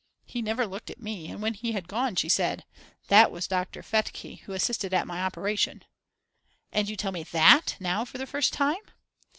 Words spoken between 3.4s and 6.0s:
Dr. Fekete, who assisted at my operation."